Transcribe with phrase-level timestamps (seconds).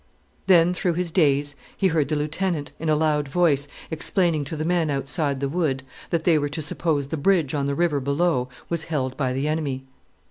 [0.47, 4.65] Then, through his daze, he heard the lieutenant, in a loud voice, explaining to the
[4.65, 8.49] men outside the wood, that they were to suppose the bridge on the river below
[8.67, 9.83] was held by the enemy.